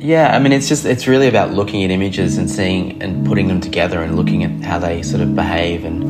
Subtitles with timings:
[0.00, 3.48] Yeah, I mean, it's just, it's really about looking at images and seeing and putting
[3.48, 6.04] them together and looking at how they sort of behave and,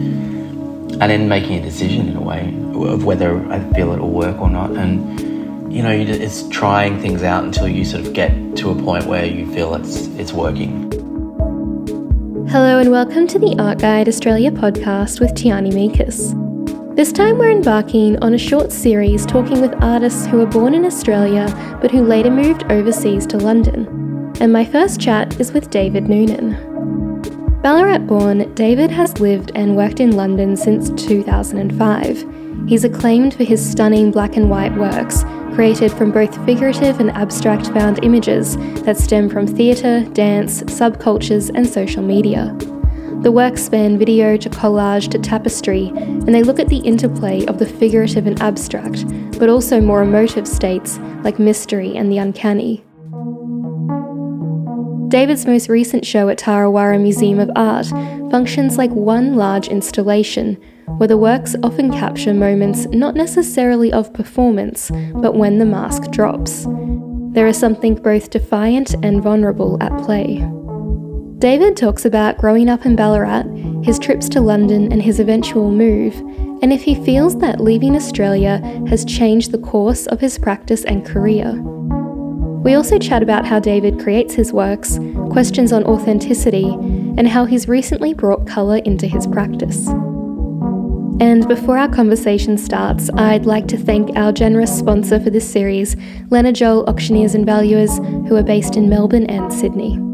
[0.92, 4.42] and then making a decision in a way of whether I feel it will work
[4.42, 4.72] or not.
[4.72, 9.06] And, you know, it's trying things out until you sort of get to a point
[9.06, 10.90] where you feel it's, it's working.
[12.50, 16.47] Hello, and welcome to the Art Guide Australia podcast with Tiarney Miekus.
[16.98, 20.84] This time we're embarking on a short series talking with artists who were born in
[20.84, 21.46] Australia
[21.80, 24.34] but who later moved overseas to London.
[24.40, 26.54] And my first chat is with David Noonan.
[27.62, 32.68] Ballarat born, David has lived and worked in London since 2005.
[32.68, 35.22] He's acclaimed for his stunning black and white works,
[35.54, 41.64] created from both figurative and abstract found images that stem from theatre, dance, subcultures, and
[41.64, 42.58] social media.
[43.22, 47.58] The works span video to collage to tapestry, and they look at the interplay of
[47.58, 49.04] the figurative and abstract,
[49.38, 52.84] but also more emotive states like mystery and the uncanny.
[55.08, 57.88] David's most recent show at TarraWarra Museum of Art
[58.30, 60.54] functions like one large installation,
[60.98, 66.66] where the works often capture moments not necessarily of performance, but when the mask drops.
[67.32, 70.46] There is something both defiant and vulnerable at play.
[71.38, 73.44] David talks about growing up in Ballarat,
[73.84, 76.16] his trips to London, and his eventual move,
[76.62, 78.58] and if he feels that leaving Australia
[78.88, 81.52] has changed the course of his practice and career.
[82.64, 84.98] We also chat about how David creates his works,
[85.30, 89.86] questions on authenticity, and how he's recently brought colour into his practice.
[91.20, 95.94] And before our conversation starts, I'd like to thank our generous sponsor for this series,
[96.30, 100.07] Leonard Joel Auctioneers and Valuers, who are based in Melbourne and Sydney.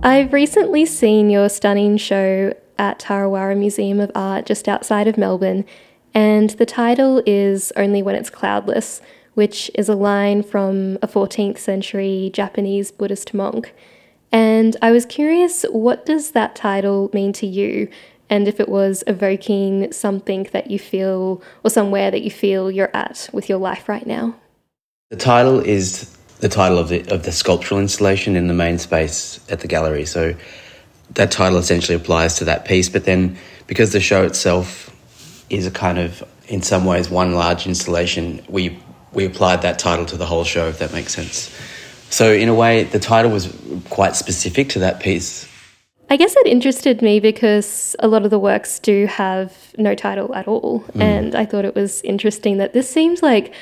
[0.00, 5.64] I've recently seen your stunning show at TarraWarra Museum of Art just outside of Melbourne,
[6.14, 9.02] and the title is Only When It's Cloudless,
[9.34, 13.74] which is a line from a 14th century Japanese Buddhist monk.
[14.30, 17.88] And I was curious, what does that title mean to you?
[18.30, 22.94] And if it was evoking something that you feel, or somewhere that you feel you're
[22.94, 24.36] at with your life right now?
[25.10, 29.40] The title is the title of the of the sculptural installation in the main space
[29.50, 30.04] at the gallery.
[30.04, 30.34] So
[31.14, 32.88] that title essentially applies to that piece.
[32.88, 34.90] But then because the show itself
[35.50, 38.78] is a kind of in some ways one large installation, we
[39.12, 41.54] we applied that title to the whole show, if that makes sense.
[42.10, 43.54] So in a way, the title was
[43.90, 45.46] quite specific to that piece.
[46.10, 50.34] I guess it interested me because a lot of the works do have no title
[50.34, 50.80] at all.
[50.80, 51.02] Mm.
[51.02, 53.52] And I thought it was interesting that this seems like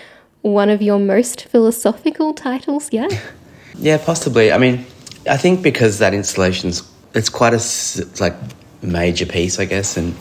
[0.43, 3.21] one of your most philosophical titles yet?
[3.75, 4.53] yeah, possibly.
[4.53, 4.87] I mean,
[5.29, 6.83] I think because that installation's
[7.15, 8.35] it's quite a like
[8.83, 10.15] major piece, I guess, and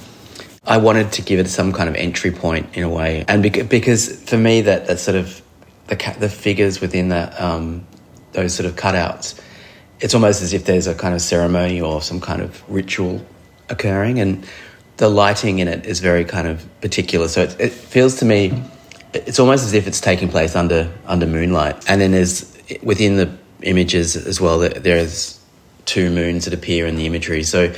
[0.65, 4.23] I wanted to give it some kind of entry point in a way, and because
[4.23, 5.41] for me that that sort of
[5.87, 7.85] the the figures within that um,
[8.31, 9.39] those sort of cutouts,
[9.99, 13.23] it's almost as if there's a kind of ceremony or some kind of ritual
[13.69, 14.47] occurring, and
[14.97, 17.27] the lighting in it is very kind of particular.
[17.27, 18.63] So it, it feels to me
[19.15, 21.89] it's almost as if it's taking place under under moonlight.
[21.89, 22.51] And then there's
[22.83, 24.59] within the images as well.
[24.59, 25.39] that There's
[25.85, 27.73] two moons that appear in the imagery, so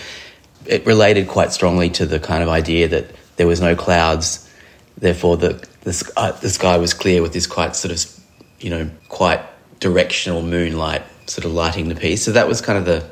[0.65, 4.49] it related quite strongly to the kind of idea that there was no clouds,
[4.97, 8.19] therefore the the sky, uh, the sky was clear with this quite sort of
[8.59, 9.41] you know quite
[9.79, 12.23] directional moonlight sort of lighting the piece.
[12.23, 13.09] So that was kind of the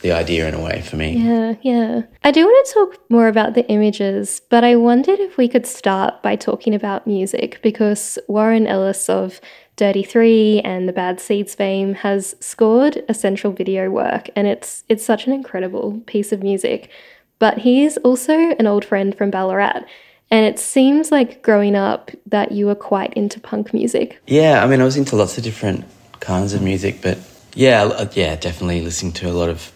[0.00, 1.12] the idea in a way for me.
[1.12, 2.02] Yeah, yeah.
[2.24, 5.66] I do want to talk more about the images, but I wondered if we could
[5.66, 9.40] start by talking about music because Warren Ellis of
[9.76, 14.84] Dirty Three and the Bad Seeds fame has scored a central video work, and it's
[14.88, 16.90] it's such an incredible piece of music.
[17.38, 19.84] But he's also an old friend from Ballarat.
[20.32, 24.20] And it seems like growing up that you were quite into punk music.
[24.28, 25.84] Yeah, I mean, I was into lots of different
[26.20, 27.18] kinds of music, but
[27.54, 29.72] yeah, yeah, definitely listening to a lot of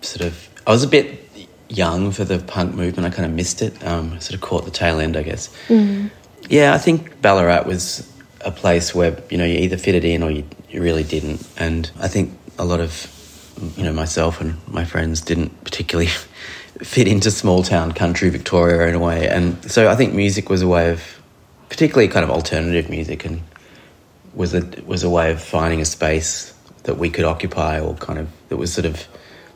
[0.00, 1.28] sort of I was a bit
[1.68, 3.06] young for the punk movement.
[3.06, 3.82] I kind of missed it.
[3.84, 5.48] Um, sort of caught the tail end, I guess.
[5.68, 6.10] Mm.
[6.48, 8.10] Yeah, I think Ballarat was
[8.40, 11.46] a place where you know you either fitted in or you, you really didn't.
[11.56, 13.12] And I think a lot of
[13.76, 16.10] you know myself and my friends didn't particularly
[16.82, 19.28] fit into small town country Victoria in a way.
[19.28, 21.20] And so I think music was a way of,
[21.68, 23.42] particularly kind of alternative music, and
[24.34, 26.54] was a was a way of finding a space
[26.84, 29.06] that we could occupy or kind of that was sort of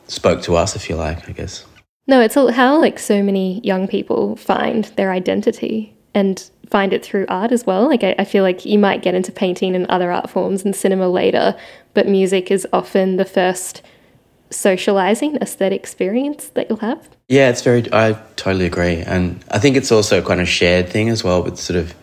[0.08, 1.64] spoke to us, if you like, I guess.
[2.06, 7.04] No, it's all, how like so many young people find their identity and find it
[7.04, 7.87] through art as well.
[7.87, 10.75] Like I, I, feel like you might get into painting and other art forms and
[10.75, 11.56] cinema later,
[11.94, 13.82] but music is often the first
[14.50, 17.08] socializing aesthetic experience that you'll have.
[17.28, 17.90] Yeah, it's very.
[17.93, 21.43] I totally agree, and I think it's also a kind of shared thing as well
[21.43, 21.94] with sort of,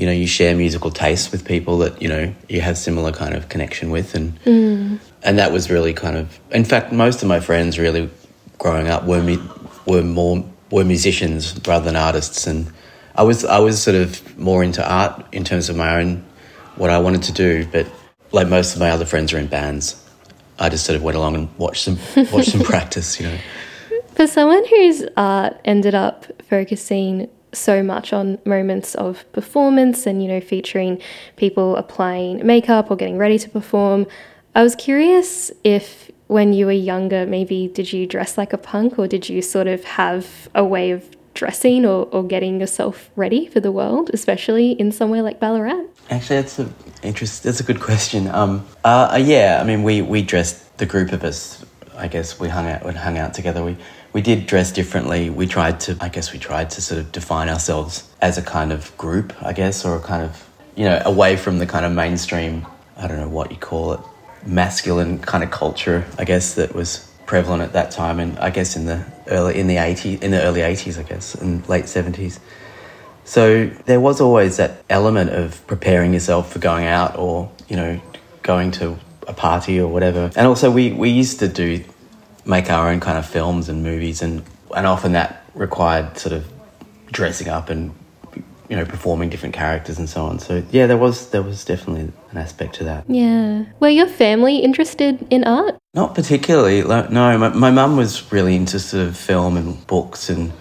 [0.00, 3.34] you know you share musical tastes with people that you know you have similar kind
[3.34, 4.96] of connection with, and hmm.
[5.22, 6.40] and that was really kind of.
[6.52, 8.08] In fact, most of my friends really
[8.58, 9.46] growing up were mu-
[9.86, 12.72] were more were musicians rather than artists, and
[13.14, 16.24] I was I was sort of more into art in terms of my own
[16.76, 17.86] what I wanted to do, but
[18.32, 20.02] like most of my other friends are in bands.
[20.58, 21.98] I just sort of went along and watched them
[22.32, 23.38] watched them practice, you know.
[24.14, 30.28] For someone whose art ended up focusing so much on moments of performance and, you
[30.28, 31.00] know, featuring
[31.36, 34.06] people applying makeup or getting ready to perform,
[34.54, 38.98] I was curious if when you were younger, maybe did you dress like a punk
[38.98, 43.46] or did you sort of have a way of dressing or, or getting yourself ready
[43.46, 45.84] for the world, especially in somewhere like Ballarat?
[46.10, 47.42] Actually, that's a interest.
[47.42, 48.28] That's a good question.
[48.28, 51.64] Um, uh, yeah, I mean, we we dressed the group of us.
[51.96, 52.84] I guess we hung out.
[52.84, 53.64] We hung out together.
[53.64, 53.76] We
[54.12, 55.30] we did dress differently.
[55.30, 55.96] We tried to.
[56.00, 59.32] I guess we tried to sort of define ourselves as a kind of group.
[59.42, 62.66] I guess, or a kind of you know away from the kind of mainstream.
[62.96, 64.00] I don't know what you call it,
[64.44, 66.06] masculine kind of culture.
[66.18, 69.66] I guess that was prevalent at that time, and I guess in the early in
[69.66, 72.40] the eighties, in the early eighties, I guess, and late seventies.
[73.24, 78.00] So there was always that element of preparing yourself for going out or, you know,
[78.42, 78.98] going to
[79.28, 80.32] a party or whatever.
[80.34, 81.84] And also we, we used to do
[82.44, 84.42] make our own kind of films and movies and
[84.76, 86.50] and often that required sort of
[87.12, 87.94] dressing up and
[88.70, 90.38] you know, performing different characters and so on.
[90.38, 93.04] So yeah, there was there was definitely an aspect to that.
[93.08, 93.64] Yeah.
[93.80, 95.76] Were your family interested in art?
[95.92, 96.84] Not particularly.
[96.84, 100.52] Like, no, my, my mum was really into sort of film and books and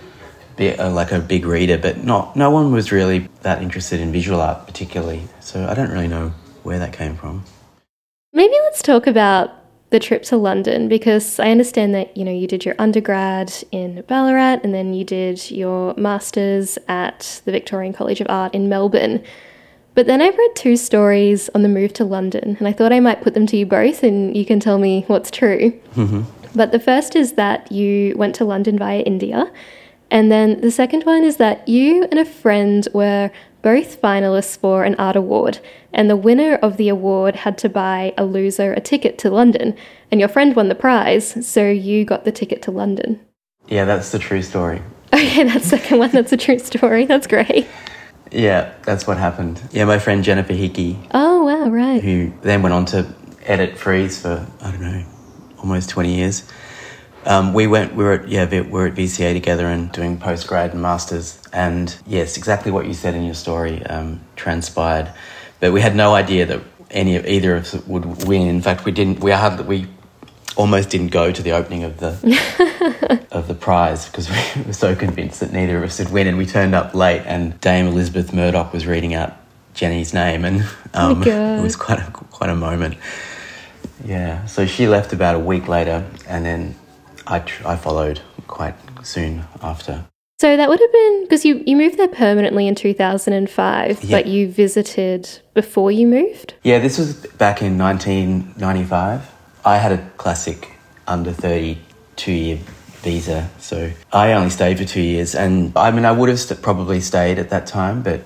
[0.58, 4.12] be uh, like a big reader, but not no one was really that interested in
[4.12, 5.28] visual art particularly.
[5.40, 6.30] So I don't really know
[6.64, 7.44] where that came from.
[8.34, 9.52] Maybe let's talk about
[9.90, 14.02] the trip to London because I understand that you know you did your undergrad in
[14.04, 19.24] Ballarat and then you did your masters at the Victorian College of Art in Melbourne.
[19.96, 23.00] But then I've read two stories on the move to London, and I thought I
[23.00, 25.72] might put them to you both, and you can tell me what's true.
[25.96, 26.22] Mm-hmm.
[26.56, 29.52] But the first is that you went to London via India,
[30.12, 34.84] and then the second one is that you and a friend were both finalists for
[34.84, 35.60] an art award,
[35.94, 39.76] and the winner of the award had to buy a loser a ticket to London,
[40.12, 43.20] and your friend won the prize, so you got the ticket to London.
[43.68, 44.82] Yeah, that's the true story.
[45.12, 47.06] Okay, that second one, that's a true story.
[47.06, 47.68] That's great.
[48.32, 49.60] Yeah, that's what happened.
[49.72, 52.02] Yeah, my friend Jennifer Higgie, Oh, wow, right.
[52.04, 53.12] who then went on to
[53.46, 55.04] edit Frieze for I don't know,
[55.58, 56.44] almost twenty years.
[57.26, 57.96] Um, we went.
[57.96, 61.42] We were at yeah, we were at VCA together and doing post grad and masters.
[61.52, 65.12] And yes, exactly what you said in your story um, transpired.
[65.60, 66.62] But we had no idea that
[66.92, 68.48] any of either of us would win.
[68.48, 69.20] In fact, we didn't.
[69.20, 69.88] We had we
[70.56, 74.96] almost didn't go to the opening of the of the prize because we were so
[74.96, 76.28] convinced that neither of us would win.
[76.28, 79.36] And we turned up late, and Dame Elizabeth Murdoch was reading out
[79.74, 81.28] Jenny's name, and um, God.
[81.60, 82.98] it was quite a, quite a moment.
[84.06, 86.76] Yeah, so she left about a week later, and then
[87.30, 90.06] I, tr- I followed quite soon after.
[90.40, 94.18] So that would have been because you, you moved there permanently in 2005, Yeah.
[94.18, 96.54] but you visited before you moved?
[96.64, 99.30] Yeah, this was back in 1995.
[99.66, 100.70] I had a classic
[101.08, 102.60] under 32 year
[103.02, 105.36] visa, so I only stayed for two years.
[105.36, 108.22] And I mean, I would have st- probably stayed at that time, but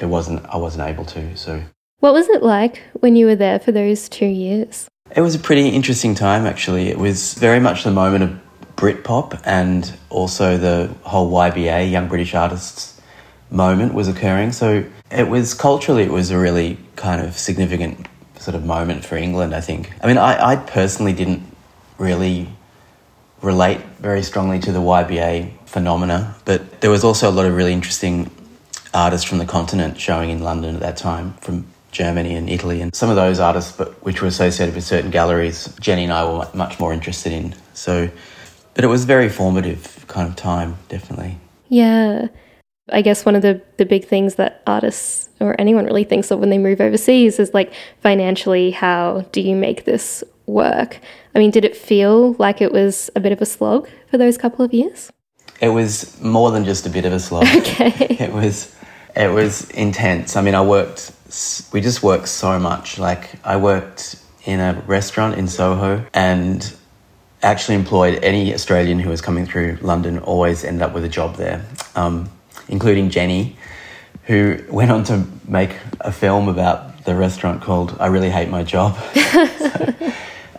[0.00, 0.44] it wasn't.
[0.46, 1.36] I wasn't able to.
[1.36, 1.62] So
[2.00, 4.88] What was it like when you were there for those two years?
[5.14, 6.88] It was a pretty interesting time, actually.
[6.88, 8.40] It was very much the moment of
[8.76, 12.98] Britpop and also the whole YBA, Young British Artists
[13.50, 14.52] moment was occurring.
[14.52, 18.06] So it was culturally, it was a really kind of significant
[18.38, 19.92] sort of moment for England, I think.
[20.02, 21.42] I mean, I, I personally didn't
[21.98, 22.48] really
[23.42, 27.72] relate very strongly to the YBA phenomena, but there was also a lot of really
[27.72, 28.30] interesting
[28.94, 32.94] artists from the continent showing in London at that time, from Germany and Italy, and
[32.94, 36.48] some of those artists, but which were associated with certain galleries, Jenny and I were
[36.54, 37.54] much more interested in.
[37.74, 38.10] So,
[38.74, 41.38] but it was a very formative kind of time, definitely.
[41.68, 42.28] Yeah.
[42.90, 46.40] I guess one of the, the big things that artists or anyone really thinks of
[46.40, 50.98] when they move overseas is like financially, how do you make this work?
[51.34, 54.36] I mean, did it feel like it was a bit of a slog for those
[54.36, 55.12] couple of years?
[55.60, 57.46] It was more than just a bit of a slog.
[57.56, 58.16] Okay.
[58.18, 58.74] it was
[59.16, 60.36] it was intense.
[60.36, 61.12] I mean, I worked.
[61.72, 62.98] We just worked so much.
[62.98, 66.74] Like I worked in a restaurant in Soho and
[67.42, 70.18] actually employed any Australian who was coming through London.
[70.18, 71.64] Always ended up with a job there,
[71.96, 72.30] um,
[72.68, 73.56] including Jenny,
[74.24, 78.62] who went on to make a film about the restaurant called "I Really Hate My
[78.62, 78.96] Job."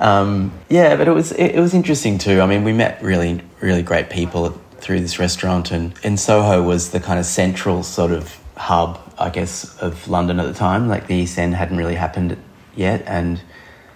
[0.03, 2.41] Um, yeah, but it was it, it was interesting too.
[2.41, 6.91] I mean, we met really really great people through this restaurant, and in Soho was
[6.91, 10.87] the kind of central sort of hub, I guess, of London at the time.
[10.87, 12.37] Like the East End hadn't really happened
[12.75, 13.41] yet, and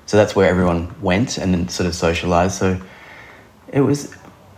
[0.06, 2.52] so that's where everyone went and then sort of socialised.
[2.52, 2.80] So
[3.72, 4.16] it was,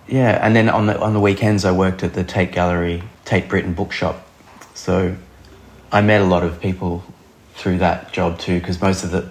[0.07, 0.39] yeah.
[0.45, 3.73] And then on the on the weekends, I worked at the Tate Gallery, Tate Britain
[3.73, 4.27] bookshop.
[4.73, 5.15] So
[5.91, 7.03] I met a lot of people
[7.55, 9.29] through that job too, because most of the,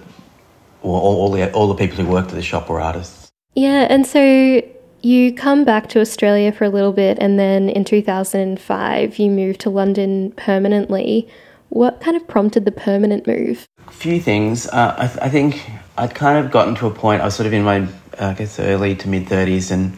[0.83, 3.31] well, all, all the all the people who worked at the shop were artists.
[3.55, 4.61] Yeah, and so
[5.01, 9.61] you come back to Australia for a little bit, and then in 2005, you moved
[9.61, 11.27] to London permanently.
[11.69, 13.67] What kind of prompted the permanent move?
[13.87, 14.67] A few things.
[14.67, 17.47] Uh, I, th- I, think I'd kind of gotten to a point, I was sort
[17.47, 17.87] of in my, uh,
[18.19, 19.97] I guess, early to mid 30s, and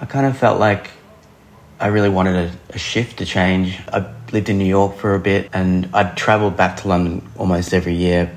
[0.00, 0.90] I kind of felt like
[1.80, 3.78] I really wanted a, a shift, a change.
[3.92, 7.74] I lived in New York for a bit, and I'd travelled back to London almost
[7.74, 8.34] every year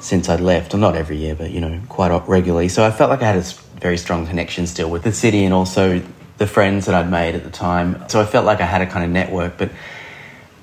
[0.00, 0.72] since I'd left.
[0.72, 2.68] Well, not every year, but, you know, quite regularly.
[2.68, 5.52] So I felt like I had a very strong connection still with the city and
[5.52, 6.02] also
[6.38, 8.02] the friends that I'd made at the time.
[8.08, 9.58] So I felt like I had a kind of network.
[9.58, 9.72] But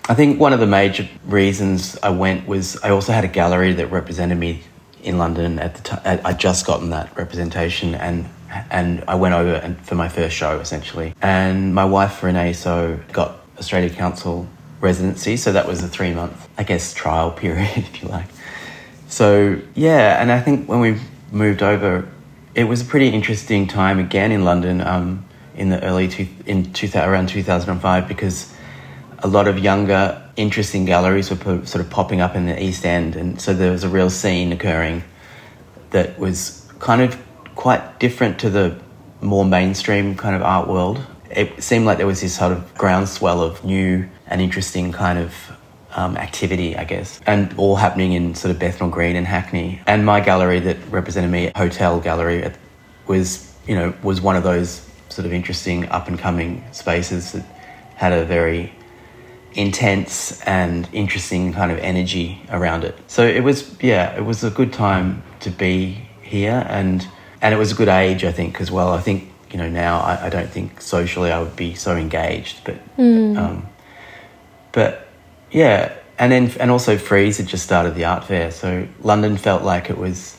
[0.09, 3.73] I think one of the major reasons I went was I also had a gallery
[3.73, 4.63] that represented me
[5.03, 6.19] in London at the time.
[6.25, 8.27] I'd just gotten that representation and
[8.71, 11.13] and I went over and for my first show essentially.
[11.21, 14.47] And my wife Renee So got Australia Council
[14.79, 18.29] residency, so that was a three month, I guess, trial period if you like.
[19.09, 20.97] So yeah, and I think when we
[21.31, 22.07] moved over,
[22.55, 26.71] it was a pretty interesting time again in London um, in the early two, in
[26.73, 28.53] two, around 2005 because
[29.19, 32.85] a lot of younger interesting galleries were po- sort of popping up in the East
[32.85, 35.03] End and so there was a real scene occurring
[35.91, 37.17] that was kind of
[37.55, 38.77] quite different to the
[39.21, 40.99] more mainstream kind of art world.
[41.29, 45.33] It seemed like there was this sort of groundswell of new and interesting kind of
[45.93, 49.81] um, activity, I guess, and all happening in sort of Bethnal Green and Hackney.
[49.85, 52.51] And my gallery that represented me, Hotel Gallery,
[53.07, 57.45] was you know was one of those sort of interesting up and coming spaces that
[57.95, 58.73] had a very
[59.53, 62.97] intense and interesting kind of energy around it.
[63.07, 67.07] So it was yeah, it was a good time to be here and
[67.41, 68.91] and it was a good age I think as well.
[68.91, 72.63] I think you know now I, I don't think socially I would be so engaged,
[72.63, 73.37] but mm.
[73.37, 73.67] um,
[74.71, 75.10] but
[75.51, 79.63] yeah, and then and also Frieze had just started the art fair, so London felt
[79.63, 80.37] like it was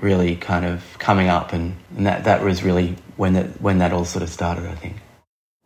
[0.00, 3.92] really kind of coming up, and, and that that was really when that when that
[3.92, 4.66] all sort of started.
[4.66, 4.96] I think.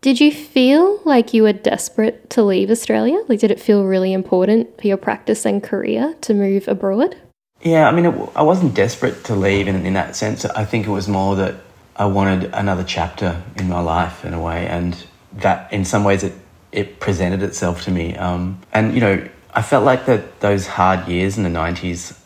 [0.00, 3.22] Did you feel like you were desperate to leave Australia?
[3.26, 7.16] Like, did it feel really important for your practice and career to move abroad?
[7.62, 10.44] Yeah, I mean, it, I wasn't desperate to leave in, in that sense.
[10.44, 11.54] I think it was more that
[11.96, 14.94] I wanted another chapter in my life in a way, and
[15.36, 16.34] that in some ways it
[16.74, 18.16] it presented itself to me.
[18.16, 22.18] Um, and, you know, I felt like that those hard years in the 90s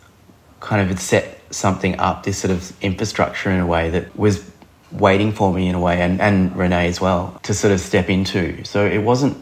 [0.60, 4.50] kind of had set something up, this sort of infrastructure in a way that was
[4.90, 8.08] waiting for me in a way, and, and Renee as well, to sort of step
[8.08, 8.64] into.
[8.64, 9.36] So it wasn't,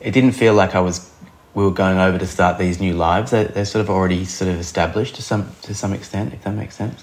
[0.00, 1.10] it didn't feel like I was,
[1.54, 3.32] we were going over to start these new lives.
[3.32, 6.54] They're, they're sort of already sort of established to some, to some extent, if that
[6.54, 7.02] makes sense.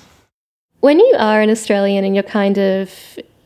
[0.80, 2.90] When you are an Australian and you're kind of,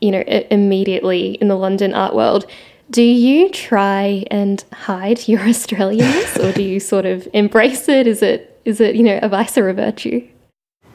[0.02, 2.46] you know, immediately in the London art world,
[2.94, 8.08] do you try and hide your Australianness or do you sort of embrace it?
[8.08, 10.26] Is it is it, you know, a vice or a virtue?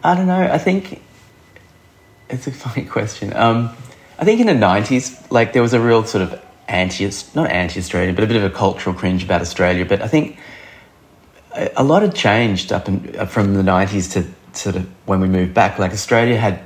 [0.03, 0.41] I don't know.
[0.41, 1.03] I think
[2.31, 3.35] it's a funny question.
[3.35, 3.77] Um,
[4.19, 7.81] I think in the nineties, like there was a real sort of anti not anti
[7.81, 9.85] Australian, but a bit of a cultural cringe about Australia.
[9.85, 10.39] But I think
[11.77, 15.53] a lot had changed up in, from the nineties to sort of when we moved
[15.53, 15.81] back.
[15.81, 16.61] Like Australia had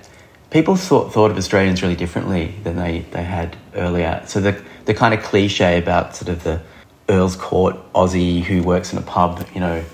[0.51, 4.23] people thought, thought of Australians really differently than they, they had earlier.
[4.27, 6.61] So the, the kind of cliche about sort of the
[7.09, 9.85] Earl's Court Aussie who works in a pub, you know,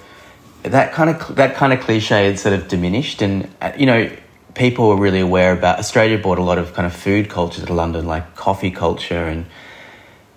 [0.63, 4.11] that kind of that kind of cliche had sort of diminished, and uh, you know,
[4.55, 7.73] people were really aware about Australia brought a lot of kind of food culture to
[7.73, 9.47] London, like coffee culture, and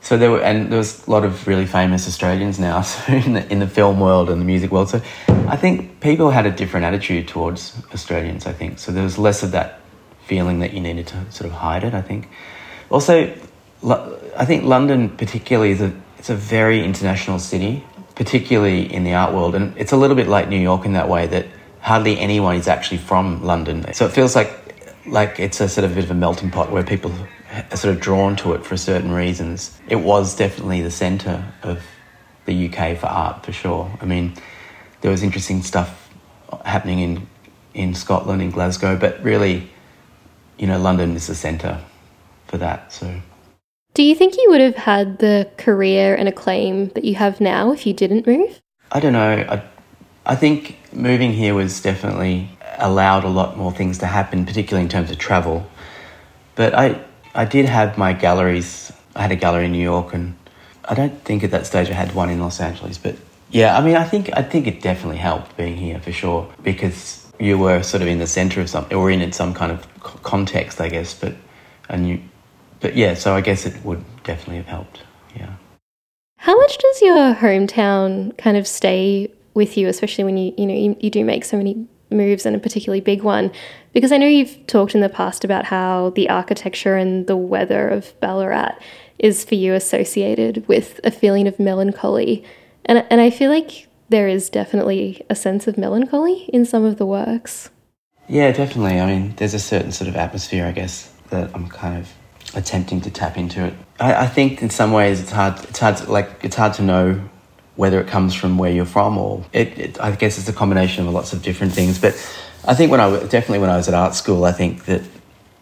[0.01, 3.33] so there were and there was a lot of really famous Australians now so in
[3.33, 4.89] the in the film world and the music world.
[4.89, 8.45] So I think people had a different attitude towards Australians.
[8.45, 8.91] I think so.
[8.91, 9.81] There was less of that
[10.25, 11.93] feeling that you needed to sort of hide it.
[11.93, 12.29] I think.
[12.89, 13.33] Also,
[13.83, 17.83] I think London particularly is a it's a very international city,
[18.15, 21.09] particularly in the art world, and it's a little bit like New York in that
[21.09, 21.47] way that
[21.79, 23.91] hardly anyone is actually from London.
[23.93, 24.57] So it feels like
[25.07, 27.11] like it's a sort of bit of a melting pot where people
[27.71, 29.79] are sort of drawn to it for certain reasons.
[29.87, 31.83] It was definitely the centre of
[32.45, 33.91] the UK for art for sure.
[33.99, 34.35] I mean,
[35.01, 36.09] there was interesting stuff
[36.65, 37.27] happening in
[37.73, 39.71] in Scotland in Glasgow, but really
[40.61, 41.81] you know, London is the centre
[42.45, 42.93] for that.
[42.93, 43.19] So,
[43.93, 47.71] do you think you would have had the career and acclaim that you have now
[47.71, 48.61] if you didn't move?
[48.91, 49.45] I don't know.
[49.49, 49.63] I,
[50.25, 54.89] I think moving here was definitely allowed a lot more things to happen, particularly in
[54.89, 55.65] terms of travel.
[56.55, 57.03] But I,
[57.35, 58.91] I did have my galleries.
[59.15, 60.35] I had a gallery in New York, and
[60.85, 63.15] I don't think at that stage I had one in Los Angeles, but
[63.51, 67.27] yeah, I mean, I think I think it definitely helped being here for sure because
[67.37, 70.79] you were sort of in the center of something or in some kind of context,
[70.79, 71.13] I guess.
[71.13, 71.35] But
[71.89, 72.21] and you,
[72.81, 75.03] but yeah, so I guess it would definitely have helped.
[75.35, 75.53] Yeah.
[76.37, 80.73] How much does your hometown kind of stay with you, especially when you you know
[80.73, 83.51] you, you do make so many moves and a particularly big one?
[83.93, 87.87] Because I know you've talked in the past about how the architecture and the weather
[87.87, 88.75] of Ballarat
[89.19, 92.43] is for you associated with a feeling of melancholy.
[92.85, 96.97] And, and I feel like there is definitely a sense of melancholy in some of
[96.97, 97.69] the works.
[98.27, 98.99] Yeah, definitely.
[98.99, 102.11] I mean, there's a certain sort of atmosphere, I guess, that I'm kind of
[102.53, 103.73] attempting to tap into it.
[103.99, 105.63] I, I think in some ways it's hard.
[105.65, 105.97] It's hard.
[105.97, 107.21] To, like it's hard to know
[107.75, 111.07] whether it comes from where you're from or it, it, I guess it's a combination
[111.07, 111.99] of lots of different things.
[111.99, 112.13] But
[112.65, 115.01] I think when I definitely when I was at art school, I think that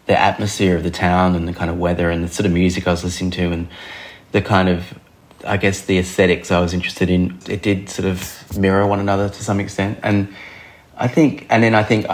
[0.06, 2.86] the atmosphere of the town and the kind of weather and the sort of music
[2.86, 3.68] I was listening to and
[4.32, 4.98] the kind of
[5.46, 9.28] I guess the aesthetics I was interested in it did sort of mirror one another
[9.28, 10.34] to some extent and
[10.96, 12.06] I think and then I think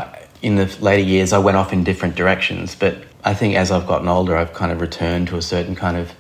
[0.43, 3.87] in the later years I went off in different directions but I think as I've
[3.87, 6.13] gotten older I've kind of returned to a certain kind of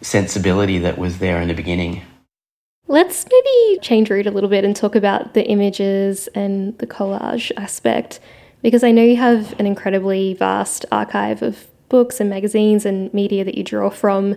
[0.00, 2.02] sensibility that was there in the beginning
[2.88, 7.52] Let's maybe change route a little bit and talk about the images and the collage
[7.56, 8.18] aspect
[8.62, 13.44] because I know you have an incredibly vast archive of books and magazines and media
[13.44, 14.36] that you draw from.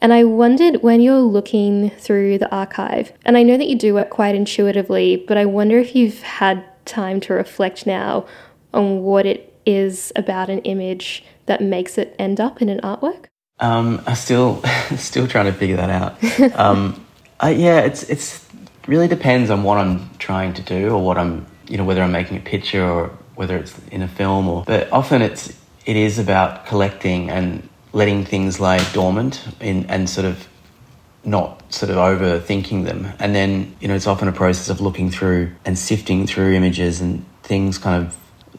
[0.00, 3.98] And I wondered when you're looking through the archive, and I know that you do
[3.98, 8.26] it quite intuitively, but I wonder if you've had time to reflect now
[8.72, 13.26] on what it is about an image that makes it end up in an artwork.
[13.60, 14.62] Um, I'm still
[14.96, 16.58] still trying to figure that out.
[16.58, 17.04] um,
[17.40, 18.46] I, yeah, it's it's
[18.86, 22.12] really depends on what I'm trying to do or what I'm you know whether I'm
[22.12, 24.64] making a picture or whether it's in a film or.
[24.64, 30.26] But often it's it is about collecting and letting things lie dormant in, and sort
[30.26, 30.48] of
[31.24, 33.12] not sort of overthinking them.
[33.18, 37.00] And then you know it's often a process of looking through and sifting through images
[37.00, 38.16] and things kind of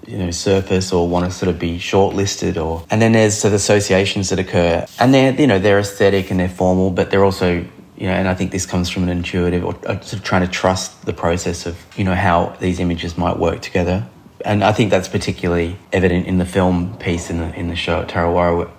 [0.07, 3.49] you know surface or want to sort of be shortlisted or and then there's sort
[3.49, 7.23] of associations that occur and they're you know they're aesthetic and they're formal but they're
[7.23, 10.23] also you know and i think this comes from an intuitive or, or sort of
[10.23, 14.05] trying to trust the process of you know how these images might work together
[14.45, 18.01] and I think that's particularly evident in the film piece in the in the show
[18.01, 18.69] at TarraWarra.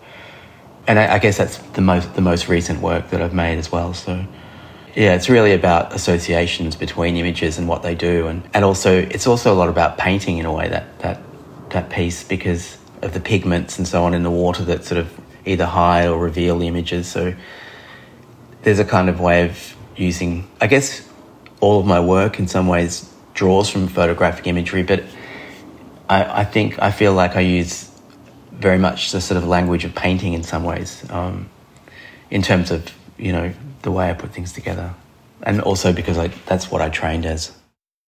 [0.86, 3.72] And I, I, guess that's the most the most recent work that I've made as
[3.72, 3.94] well.
[3.94, 4.26] So
[4.94, 9.26] yeah, it's really about associations between images and what they do, and, and also it's
[9.26, 11.20] also a lot about painting in a way that that
[11.70, 15.20] that piece because of the pigments and so on in the water that sort of
[15.44, 17.06] either hide or reveal the images.
[17.06, 17.34] So
[18.62, 21.06] there's a kind of way of using, I guess,
[21.60, 25.04] all of my work in some ways draws from photographic imagery, but
[26.08, 27.90] I, I think I feel like I use
[28.58, 31.48] very much the sort of language of painting in some ways, um,
[32.30, 34.94] in terms of you know the way I put things together,
[35.42, 37.52] and also because I, that's what I trained as.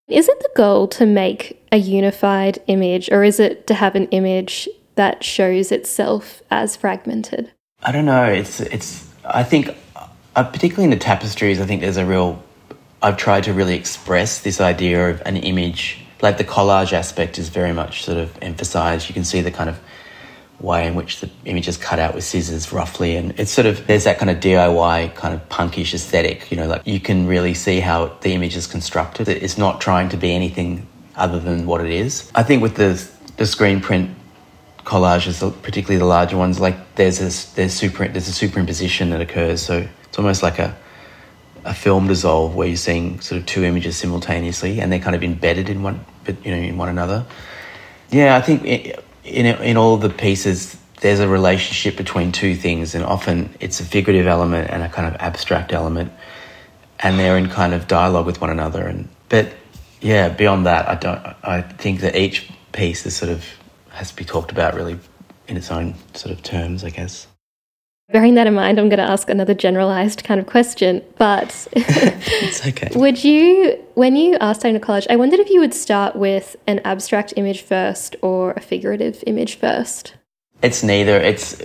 [0.09, 4.07] Is it the goal to make a unified image, or is it to have an
[4.09, 7.51] image that shows itself as fragmented?
[7.83, 8.25] I don't know.
[8.25, 9.07] It's it's.
[9.25, 9.71] I think,
[10.37, 12.43] uh, particularly in the tapestries, I think there's a real.
[13.03, 17.49] I've tried to really express this idea of an image like the collage aspect is
[17.49, 19.09] very much sort of emphasized.
[19.09, 19.79] You can see the kind of
[20.61, 23.17] way in which the image is cut out with scissors roughly.
[23.17, 26.67] And it's sort of there's that kind of DIY kind of punkish aesthetic you know
[26.67, 29.29] like you can really see how the image is constructed.
[29.29, 32.31] It's not trying to be anything other than what it is.
[32.35, 34.11] I think with the the screen print
[34.85, 39.63] collages particularly the larger ones like there's this there's super there's a superimposition that occurs.
[39.63, 40.77] So it's almost like a
[41.67, 45.25] a film dissolve where you're seeing sort of two images simultaneously and they're kind of
[45.25, 47.27] embedded in one, but you know, in one another.
[48.11, 53.05] Yeah, I think in in all the pieces there's a relationship between two things, and
[53.05, 56.13] often it's a figurative element and a kind of abstract element,
[57.01, 58.87] and they're in kind of dialogue with one another.
[58.87, 59.53] And but
[60.01, 61.37] yeah, beyond that, I don't.
[61.43, 63.45] I think that each piece is sort of
[63.91, 64.99] has to be talked about really
[65.49, 67.27] in its own sort of terms, I guess.
[68.13, 71.03] Bearing that in mind, I'm going to ask another generalized kind of question.
[71.19, 72.89] But it's okay.
[72.95, 76.55] Would you, when you are starting to collage, I wondered if you would start with
[76.69, 80.15] an abstract image first or a figurative image first?
[80.63, 81.17] It's neither.
[81.17, 81.61] It's,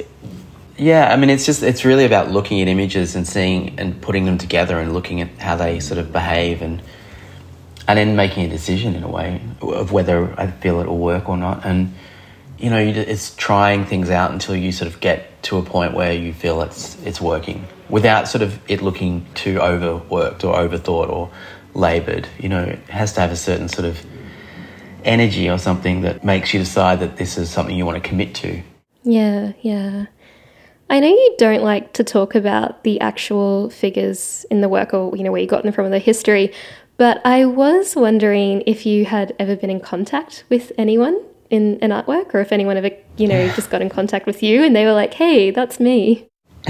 [0.77, 4.25] yeah, I mean, it's just, it's really about looking at images and seeing and putting
[4.25, 6.81] them together and looking at how they sort of behave and,
[7.87, 11.29] and then making a decision in a way of whether I feel it will work
[11.29, 11.63] or not.
[11.67, 11.93] And,
[12.57, 16.13] you know, it's trying things out until you sort of get to a point where
[16.13, 21.29] you feel it's it's working without sort of it looking too overworked or overthought or
[21.73, 22.27] labored.
[22.39, 24.05] You know, it has to have a certain sort of
[25.03, 28.35] energy or something that makes you decide that this is something you want to commit
[28.35, 28.61] to.
[29.03, 30.05] Yeah, yeah.
[30.89, 35.15] I know you don't like to talk about the actual figures in the work or,
[35.15, 36.53] you know, where you got them from, the history,
[36.97, 41.19] but I was wondering if you had ever been in contact with anyone
[41.51, 44.63] in an artwork or if anyone ever, you know, just got in contact with you
[44.63, 46.27] and they were like, hey, that's me.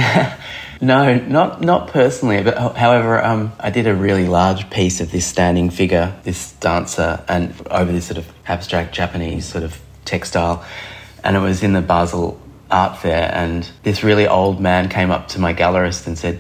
[0.82, 5.26] no, not not personally, but however, um, I did a really large piece of this
[5.26, 10.66] standing figure, this dancer, and over this sort of abstract Japanese sort of textile,
[11.24, 12.40] and it was in the Basel
[12.70, 16.40] art fair, and this really old man came up to my gallerist and said,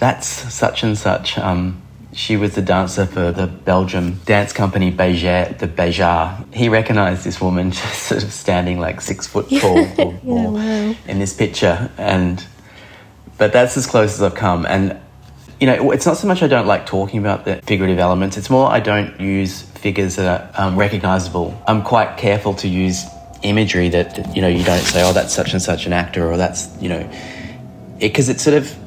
[0.00, 1.80] "That's such and such." Um,
[2.12, 6.52] she was the dancer for the Belgium dance company Béjart, the Béjart.
[6.54, 10.94] He recognised this woman just sort of standing like six foot tall or more wow.
[11.06, 12.46] in this picture, and
[13.38, 14.66] but that's as close as I've come.
[14.66, 15.00] And
[15.60, 18.36] you know, it's not so much I don't like talking about the figurative elements.
[18.36, 21.60] It's more I don't use figures that are um, recognisable.
[21.66, 23.04] I'm quite careful to use
[23.42, 26.36] imagery that you know you don't say, oh, that's such and such an actor, or
[26.36, 27.10] that's you know,
[27.98, 28.81] because it, it sort of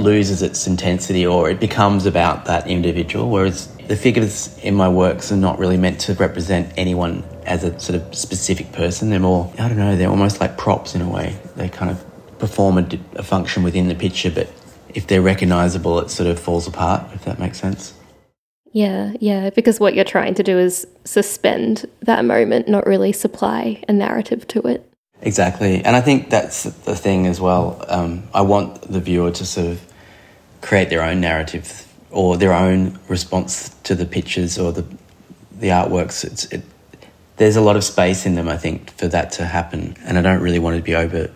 [0.00, 3.30] loses its intensity or it becomes about that individual.
[3.30, 7.78] Whereas the figures in my works are not really meant to represent anyone as a
[7.78, 9.10] sort of specific person.
[9.10, 11.38] They're more, I don't know, they're almost like props in a way.
[11.56, 12.04] They kind of
[12.38, 14.48] perform a, a function within the picture, but
[14.94, 17.94] if they're recognizable, it sort of falls apart, if that makes sense.
[18.72, 23.82] Yeah, yeah, because what you're trying to do is suspend that moment, not really supply
[23.88, 24.86] a narrative to it.
[25.22, 25.84] Exactly.
[25.84, 27.84] And I think that's the thing as well.
[27.88, 29.89] Um, I want the viewer to sort of
[30.60, 34.84] create their own narrative or their own response to the pictures or the
[35.58, 36.24] the artworks.
[36.24, 36.62] It's it,
[37.36, 39.96] there's a lot of space in them, I think, for that to happen.
[40.04, 41.30] And I don't really want to be over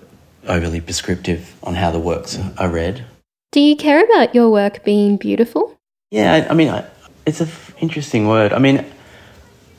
[0.47, 3.05] overly prescriptive on how the works are read.
[3.53, 5.79] Do you care about your work being beautiful?
[6.11, 6.85] Yeah, I, I mean, I,
[7.27, 8.53] it's an f- interesting word.
[8.53, 8.85] I mean,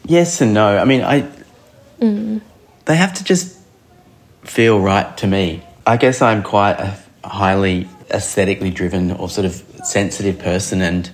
[0.06, 0.78] yes and no.
[0.78, 1.30] I mean, I
[2.00, 2.42] mm.
[2.86, 3.60] they have to just
[4.44, 5.64] feel right to me.
[5.86, 11.12] I guess I'm quite a highly aesthetically driven or sort of sensitive person, and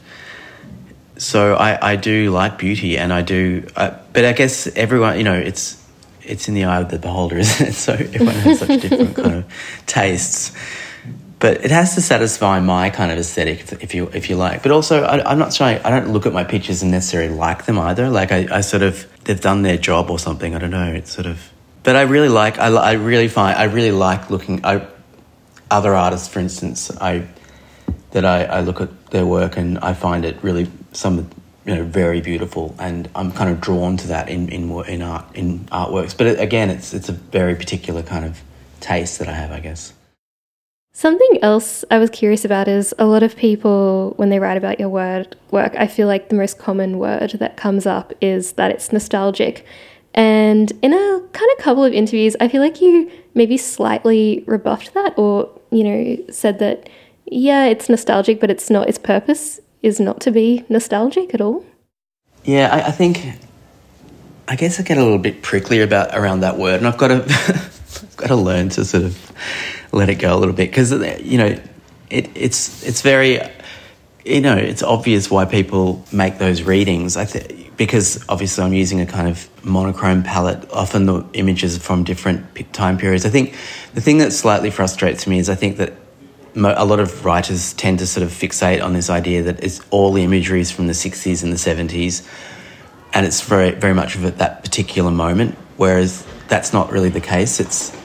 [1.17, 3.67] so I, I do like beauty, and I do.
[3.75, 5.81] Uh, but I guess everyone, you know, it's
[6.23, 7.73] it's in the eye of the beholder, isn't it?
[7.73, 10.51] So everyone has such different kind of tastes.
[11.39, 14.61] But it has to satisfy my kind of aesthetic, if you if you like.
[14.61, 15.81] But also, I, am not trying.
[15.81, 18.09] I don't look at my pictures and necessarily like them either.
[18.09, 20.53] Like I, I sort of they've done their job or something.
[20.53, 20.93] I don't know.
[20.93, 21.51] It's sort of.
[21.81, 22.59] But I really like.
[22.59, 23.57] I, I really find.
[23.57, 24.63] I really like looking.
[24.63, 24.85] I
[25.71, 27.27] other artists, for instance, I
[28.11, 31.29] that I, I look at their work and I find it really some
[31.65, 35.25] you know very beautiful, and I'm kind of drawn to that in in in art
[35.35, 36.15] in artworks.
[36.15, 38.41] But again, it's it's a very particular kind of
[38.79, 39.93] taste that I have, I guess.
[40.93, 44.77] Something else I was curious about is a lot of people, when they write about
[44.77, 48.71] your word work, I feel like the most common word that comes up is that
[48.71, 49.65] it's nostalgic.
[50.13, 54.93] And in a kind of couple of interviews, I feel like you maybe slightly rebuffed
[54.93, 56.89] that or, you know, said that,
[57.25, 61.65] yeah, it's nostalgic, but it's not, its purpose is not to be nostalgic at all.
[62.43, 63.25] Yeah, I, I think,
[64.47, 67.07] I guess I get a little bit prickly about around that word, and I've got
[67.07, 69.31] to, I've got to learn to sort of
[69.91, 71.59] let it go a little bit because, you know,
[72.09, 73.39] it, it's, it's very,
[74.25, 77.17] you know, it's obvious why people make those readings.
[77.17, 82.03] I think because obviously I'm using a kind of monochrome palette, often the images from
[82.03, 83.25] different time periods.
[83.25, 83.55] I think
[83.95, 85.93] the thing that slightly frustrates me is I think that
[86.53, 90.13] a lot of writers tend to sort of fixate on this idea that it's all
[90.13, 92.23] the imagery is from the 60s and the 70s,
[93.13, 97.59] and it's very, very much of that particular moment, whereas that's not really the case.
[97.59, 97.97] It's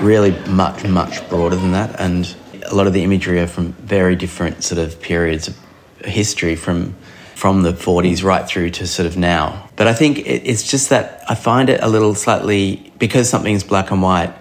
[0.00, 2.34] really much, much broader than that, and
[2.66, 5.56] a lot of the imagery are from very different sort of periods of
[6.04, 6.96] history from
[7.40, 9.66] from the 40s right through to sort of now.
[9.76, 13.64] But I think it, it's just that I find it a little slightly because something's
[13.64, 14.34] black and white,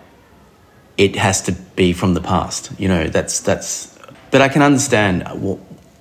[0.97, 2.77] it has to be from the past.
[2.77, 3.97] You know, that's that's.
[4.31, 5.23] But I can understand.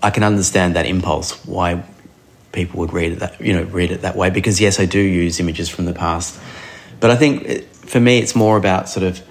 [0.03, 1.85] I can understand that impulse why
[2.51, 4.99] people would read it that you know read it that way because yes, I do
[4.99, 6.41] use images from the past.
[6.99, 9.23] But I think it, for me, it's more about sort of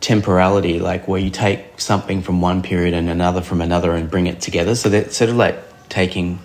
[0.00, 4.26] temporality, like where you take something from one period and another from another and bring
[4.26, 4.74] it together.
[4.74, 5.56] So that sort of like
[5.88, 6.38] taking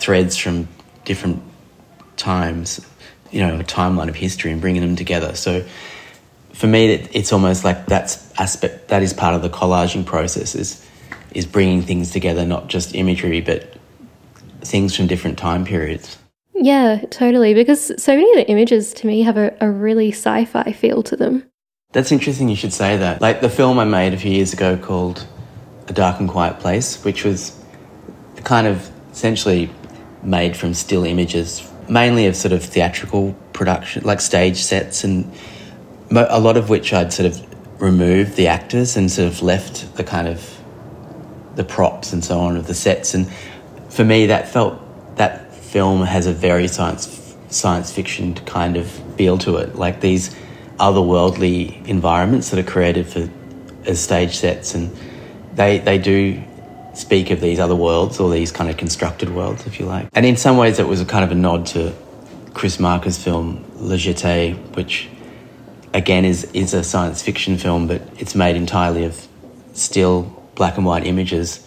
[0.00, 0.66] threads from
[1.04, 1.42] different
[2.16, 2.84] times,
[3.30, 5.34] you know, a timeline of history and bringing them together.
[5.36, 5.64] So
[6.52, 10.86] for me, it's almost like that's aspect that is part of the collaging process is
[11.32, 13.74] is bringing things together, not just imagery, but
[14.62, 16.18] things from different time periods.
[16.54, 17.54] Yeah, totally.
[17.54, 21.02] Because so many of the images to me have a, a really sci fi feel
[21.04, 21.44] to them.
[21.92, 23.20] That's interesting you should say that.
[23.20, 25.26] Like the film I made a few years ago called
[25.88, 27.58] A Dark and Quiet Place, which was
[28.44, 29.70] kind of essentially
[30.22, 35.32] made from still images, mainly of sort of theatrical production, like stage sets, and
[36.10, 40.04] a lot of which I'd sort of removed the actors and sort of left the
[40.04, 40.58] kind of
[41.54, 43.14] the props and so on of the sets.
[43.14, 43.30] And
[43.88, 44.78] for me, that felt
[45.16, 47.16] that film has a very science
[47.48, 50.34] science fiction kind of feel to it, like these
[50.78, 53.28] otherworldly environments that are created for
[53.86, 54.96] as stage sets, and
[55.54, 56.42] they they do
[56.94, 60.08] speak of these other worlds or these kind of constructed worlds, if you like.
[60.12, 61.94] And in some ways, it was a kind of a nod to
[62.54, 65.08] Chris Marker's film La Jetée, which
[65.94, 69.26] again is is a science fiction film, but it's made entirely of
[69.72, 70.22] still
[70.54, 71.66] black and white images,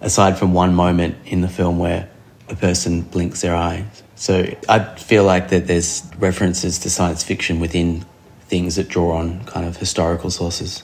[0.00, 2.08] aside from one moment in the film where
[2.48, 4.02] a person blinks their eyes.
[4.16, 8.04] So I feel like that there's references to science fiction within
[8.42, 10.82] things that draw on kind of historical sources.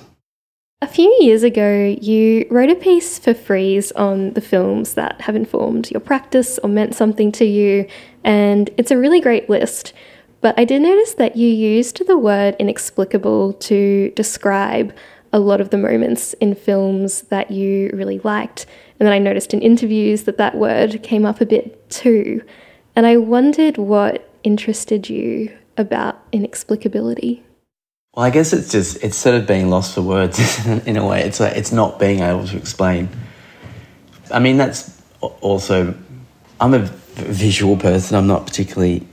[0.82, 5.34] A few years ago, you wrote a piece for Frieze on the films that have
[5.34, 7.86] informed your practice or meant something to you,
[8.24, 9.94] and it's a really great list.
[10.42, 14.94] But I did notice that you used the word inexplicable to describe
[15.32, 18.66] a lot of the moments in films that you really liked.
[19.00, 22.42] And then I noticed in interviews that that word came up a bit too.
[22.94, 27.45] And I wondered what interested you about inexplicability.
[28.16, 31.22] Well, I guess it's just it's sort of being lost for words in a way.
[31.22, 33.11] It's like it's not being able to explain.
[34.33, 35.94] I mean, that's also
[36.59, 38.16] I'm a visual person.
[38.16, 39.07] I'm not particularly.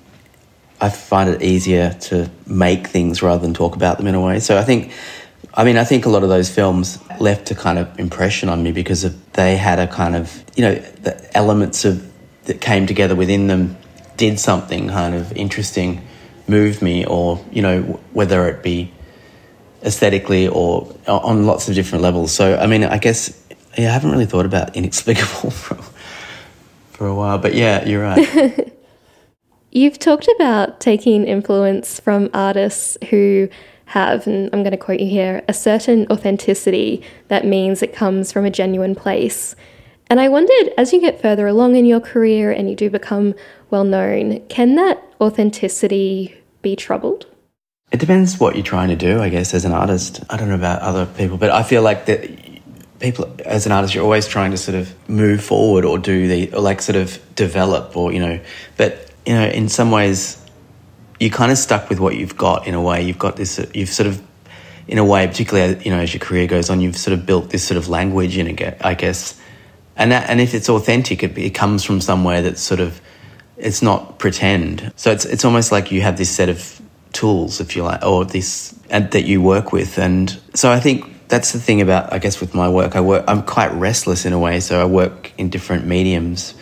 [0.80, 4.40] I find it easier to make things rather than talk about them in a way.
[4.40, 4.92] So I think,
[5.54, 8.64] I mean, I think a lot of those films left a kind of impression on
[8.64, 12.10] me because of, they had a kind of you know the elements of
[12.46, 13.76] that came together within them
[14.16, 16.02] did something kind of interesting
[16.48, 18.92] move me or you know whether it be
[19.84, 22.32] aesthetically or uh, on lots of different levels.
[22.32, 23.46] So i mean i guess
[23.78, 25.76] yeah, i haven't really thought about inexplicable for,
[26.92, 28.74] for a while but yeah you're right.
[29.72, 33.50] You've talked about taking influence from artists who
[33.86, 38.32] have and i'm going to quote you here a certain authenticity that means it comes
[38.32, 39.56] from a genuine place.
[40.14, 43.34] And I wondered, as you get further along in your career and you do become
[43.70, 47.26] well known, can that authenticity be troubled?
[47.92, 50.24] It depends what you're trying to do, I guess, as an artist.
[50.30, 52.30] I don't know about other people, but I feel like that
[53.00, 56.54] people, as an artist, you're always trying to sort of move forward or do the,
[56.54, 58.40] or like sort of develop or, you know,
[58.78, 60.44] but, you know, in some ways,
[61.20, 63.04] you're kind of stuck with what you've got in a way.
[63.04, 64.22] You've got this, you've sort of,
[64.88, 67.52] in a way, particularly, you know, as your career goes on, you've sort of built
[67.52, 68.48] this sort of language in,
[68.82, 69.40] I guess,
[69.96, 73.00] and that, and if it's authentic, it, it comes from somewhere that's sort of
[73.58, 74.92] it's not pretend.
[74.96, 78.26] So it's it's almost like you have this set of tools, if you like, or
[78.26, 79.98] this and that you work with.
[79.98, 82.96] And so I think that's the thing about I guess with my work.
[82.96, 86.54] I work I'm quite restless in a way, so I work in different mediums,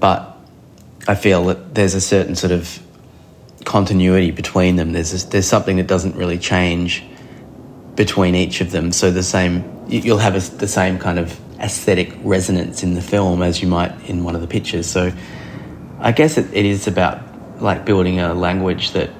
[0.00, 0.36] but
[1.06, 2.80] I feel that there's a certain sort of
[3.64, 4.92] continuity between them.
[4.92, 7.04] There's a, there's something that doesn't really change
[7.94, 8.92] between each of them.
[8.92, 13.42] So the same you'll have a, the same kind of aesthetic resonance in the film
[13.42, 14.86] as you might in one of the pictures.
[14.86, 15.12] So
[16.00, 17.20] I guess it, it is about
[17.60, 19.10] like building a language that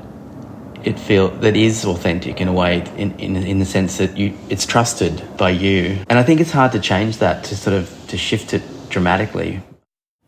[0.84, 4.36] it feel that is authentic in a way in, in, in the sense that you
[4.50, 5.98] it's trusted by you.
[6.08, 9.60] And i think it's hard to change that to sort of to shift it dramatically.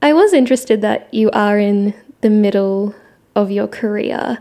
[0.03, 2.95] I was interested that you are in the middle
[3.35, 4.39] of your career.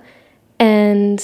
[0.59, 1.21] And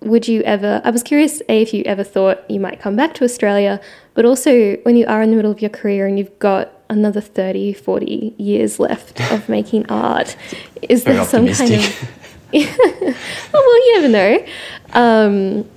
[0.00, 3.12] would you ever i was curious a if you ever thought you might come back
[3.12, 3.78] to australia
[4.14, 7.20] but also when you are in the middle of your career and you've got another
[7.20, 10.36] 30 40 years left of making art
[10.82, 12.10] is there some kind of
[12.52, 13.14] oh,
[13.52, 14.46] well you never know
[14.92, 15.68] um,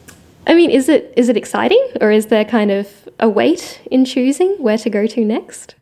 [0.48, 4.04] i mean is it is it exciting or is there kind of a weight in
[4.04, 5.76] choosing where to go to next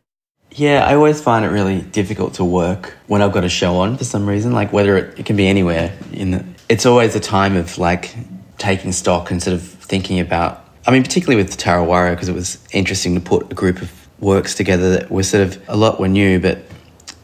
[0.54, 3.96] yeah, I always find it really difficult to work when I've got a show on
[3.96, 4.52] for some reason.
[4.52, 5.96] Like whether it, it can be anywhere.
[6.12, 8.14] In the, it's always a time of like
[8.58, 10.62] taking stock and sort of thinking about.
[10.86, 14.54] I mean, particularly with TarraWarra, because it was interesting to put a group of works
[14.54, 16.58] together that were sort of a lot were new, but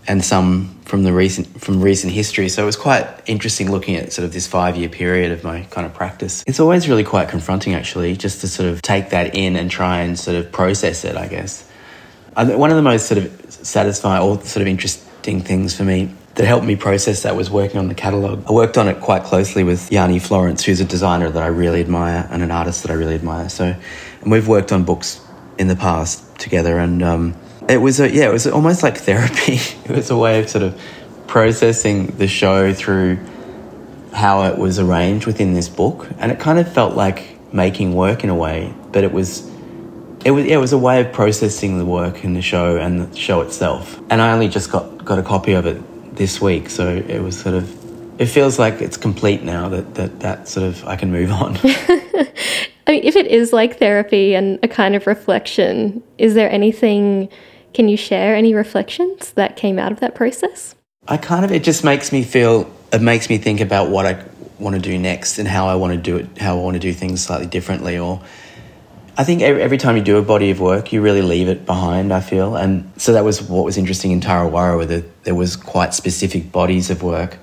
[0.07, 2.49] and some from the recent from recent history.
[2.49, 5.63] So it was quite interesting looking at sort of this five year period of my
[5.71, 6.45] kind of practice.
[6.47, 10.01] It's always really quite confronting, actually, just to sort of take that in and try
[10.01, 11.17] and sort of process it.
[11.17, 11.65] I guess
[12.37, 16.47] one of the most sort of satisfying or sort of interesting things for me that
[16.47, 18.45] helped me process that was working on the catalogue.
[18.49, 21.81] I worked on it quite closely with Yanni Florence, who's a designer that I really
[21.81, 23.49] admire and an artist that I really admire.
[23.49, 23.75] So,
[24.23, 25.21] and we've worked on books
[25.59, 27.35] in the past together, and um,
[27.69, 29.55] it was a yeah, it was almost like therapy.
[29.85, 30.81] it was a way of sort of
[31.27, 33.19] processing the show through
[34.13, 38.25] how it was arranged within this book, and it kind of felt like making work
[38.25, 39.49] in a way, but it was
[40.25, 43.01] it was, yeah, it was a way of processing the work in the show and
[43.01, 44.01] the show itself.
[44.11, 47.39] And I only just got, got a copy of it this week, so it was
[47.39, 51.13] sort of, it feels like it's complete now that that, that sort of, I can
[51.13, 51.57] move on.
[52.89, 57.29] I mean, if it is like therapy and a kind of reflection, is there anything,
[57.75, 60.75] can you share any reflections that came out of that process?
[61.07, 64.25] I kind of, it just makes me feel, it makes me think about what I
[64.59, 66.81] want to do next and how I want to do it, how I want to
[66.81, 67.99] do things slightly differently.
[67.99, 68.23] Or
[69.19, 72.11] I think every, time you do a body of work, you really leave it behind,
[72.11, 72.57] I feel.
[72.57, 76.51] And so that was what was interesting in TarraWarra, where the, there was quite specific
[76.51, 77.37] bodies of work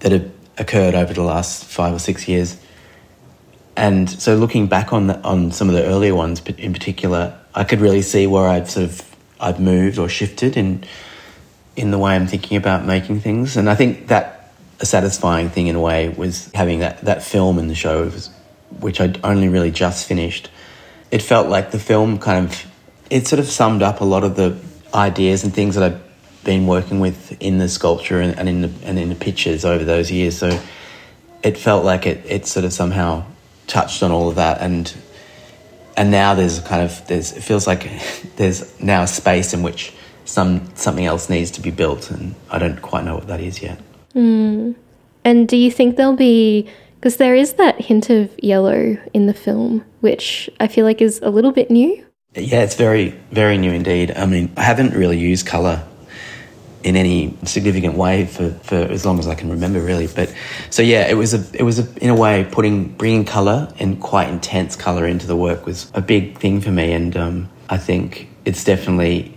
[0.00, 2.60] that had occurred over the last five or six years.
[3.76, 7.64] And so looking back on the, on some of the earlier ones in particular, I
[7.64, 10.84] could really see where I'd sort of I'd moved or shifted in
[11.76, 13.56] in the way I'm thinking about making things.
[13.56, 17.58] And I think that a satisfying thing in a way was having that, that film
[17.58, 18.10] in the show,
[18.80, 20.50] which I'd only really just finished.
[21.10, 22.66] It felt like the film kind of
[23.10, 24.58] it sort of summed up a lot of the
[24.94, 26.00] ideas and things that I'd
[26.44, 29.84] been working with in the sculpture and, and in the and in the pictures over
[29.84, 30.36] those years.
[30.38, 30.60] So
[31.42, 33.24] it felt like it it sort of somehow
[33.66, 34.94] touched on all of that and
[35.96, 37.90] and now there's kind of there's it feels like
[38.36, 39.92] there's now a space in which
[40.24, 43.62] some something else needs to be built and I don't quite know what that is
[43.62, 43.80] yet.
[44.14, 44.74] Mm.
[45.24, 49.34] And do you think there'll be because there is that hint of yellow in the
[49.34, 52.04] film which I feel like is a little bit new?
[52.34, 54.12] Yeah, it's very very new indeed.
[54.16, 55.86] I mean, I haven't really used color
[56.86, 60.06] in any significant way for, for as long as I can remember, really.
[60.06, 60.32] But
[60.70, 64.00] so yeah, it was a it was a, in a way putting bringing color and
[64.00, 67.76] quite intense color into the work was a big thing for me, and um, I
[67.76, 69.36] think it's definitely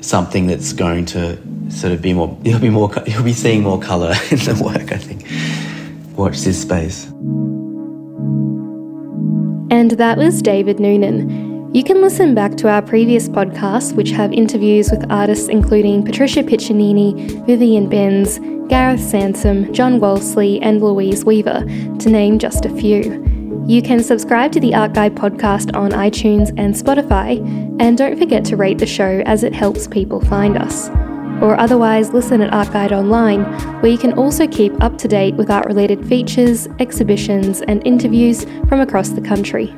[0.00, 1.38] something that's going to
[1.70, 2.38] sort of be more.
[2.42, 2.90] You'll be more.
[3.06, 4.92] You'll be seeing more color in the work.
[4.92, 5.28] I think.
[6.16, 7.04] Watch this space.
[9.70, 11.51] And that was David Noonan.
[11.74, 16.42] You can listen back to our previous podcasts, which have interviews with artists including Patricia
[16.42, 21.64] Piccinini, Vivienne Binns, Gareth Sansom, John Wolseley, and Louise Weaver,
[21.98, 23.64] to name just a few.
[23.66, 27.38] You can subscribe to the Art Guide podcast on iTunes and Spotify,
[27.80, 30.90] and don't forget to rate the show as it helps people find us.
[31.40, 33.44] Or otherwise, listen at Art Guide Online,
[33.80, 38.44] where you can also keep up to date with art related features, exhibitions, and interviews
[38.68, 39.74] from across the country.